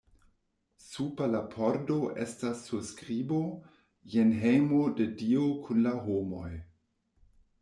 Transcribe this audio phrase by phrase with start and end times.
[0.85, 3.37] Super la pordo estas surskribo:
[4.15, 6.51] Jen hejmo de Dio kun la homoj.